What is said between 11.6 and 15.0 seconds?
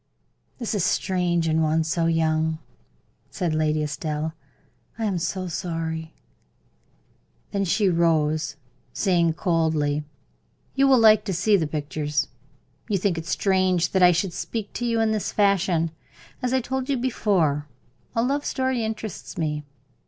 pictures. You think it strange that I should speak to you